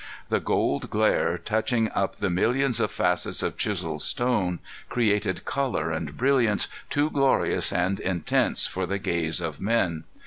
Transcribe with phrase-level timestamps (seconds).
[0.29, 4.57] The gold glare touching up the millions of facets of chiseled stone,
[4.89, 10.05] created color and brilliance too glorious and intense for the gaze of men.